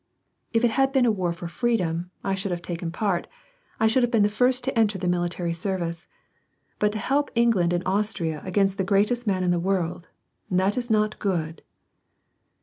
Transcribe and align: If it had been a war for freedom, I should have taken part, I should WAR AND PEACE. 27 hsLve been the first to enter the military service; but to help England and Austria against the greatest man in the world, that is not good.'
If 0.51 0.63
it 0.65 0.71
had 0.71 0.91
been 0.91 1.05
a 1.05 1.11
war 1.11 1.31
for 1.31 1.47
freedom, 1.47 2.09
I 2.23 2.33
should 2.33 2.49
have 2.49 2.63
taken 2.63 2.89
part, 2.91 3.27
I 3.79 3.85
should 3.85 4.01
WAR 4.01 4.05
AND 4.05 4.09
PEACE. 4.09 4.09
27 4.09 4.09
hsLve 4.09 4.11
been 4.13 4.23
the 4.23 4.29
first 4.35 4.63
to 4.63 4.79
enter 4.79 4.97
the 4.97 5.07
military 5.07 5.53
service; 5.53 6.07
but 6.79 6.91
to 6.93 6.97
help 6.97 7.29
England 7.35 7.71
and 7.71 7.83
Austria 7.85 8.41
against 8.43 8.79
the 8.79 8.83
greatest 8.83 9.27
man 9.27 9.43
in 9.43 9.51
the 9.51 9.59
world, 9.59 10.07
that 10.49 10.75
is 10.75 10.89
not 10.89 11.19
good.' 11.19 11.61